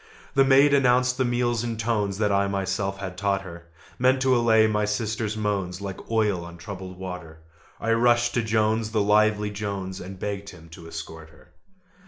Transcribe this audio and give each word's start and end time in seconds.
The 0.33 0.43
maid 0.43 0.73
announced 0.73 1.19
the 1.19 1.25
meal 1.25 1.55
in 1.63 1.77
tones 1.77 2.17
That 2.17 2.31
I 2.31 2.47
myself 2.47 2.97
had 2.97 3.19
taught 3.19 3.43
her, 3.43 3.67
Meant 3.99 4.19
to 4.23 4.35
allay 4.35 4.65
my 4.65 4.83
sister's 4.83 5.37
moans 5.37 5.79
Like 5.79 6.09
oil 6.09 6.43
on 6.43 6.57
troubled 6.57 6.97
water: 6.97 7.37
I 7.79 7.91
rushed 7.93 8.33
to 8.33 8.41
Jones, 8.41 8.89
the 8.93 9.01
lively 9.03 9.51
Jones, 9.51 10.01
And 10.01 10.17
begged 10.17 10.49
him 10.49 10.69
to 10.69 10.87
escort 10.87 11.29
her. 11.29 11.53